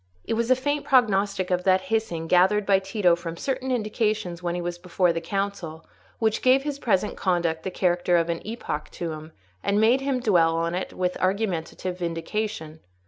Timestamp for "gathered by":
2.25-2.79